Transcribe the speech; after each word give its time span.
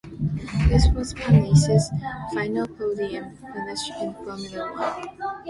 This 0.67 0.87
was 0.95 1.13
Panis's 1.13 1.91
final 2.33 2.65
podium 2.67 3.37
finish 3.53 3.91
in 4.01 4.15
Formula 4.15 4.73
One. 4.73 5.37